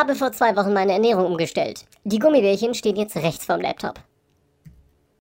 [0.00, 1.84] Habe vor zwei Wochen meine Ernährung umgestellt.
[2.04, 4.00] Die Gummibärchen stehen jetzt rechts vorm Laptop.